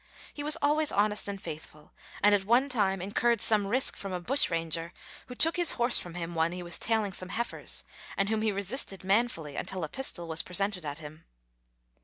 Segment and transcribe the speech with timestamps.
[0.33, 1.91] He was always honest and faithful,
[2.23, 4.93] and at one time incurred some risk from a bushranger,
[5.27, 7.83] who took his horse from him when he was tailing some heifers,
[8.17, 11.25] and whom he resisted manfully until a pistol was presented at him.